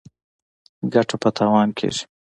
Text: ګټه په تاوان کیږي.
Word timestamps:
ګټه 0.93 1.15
په 1.21 1.29
تاوان 1.37 1.69
کیږي. 1.77 2.03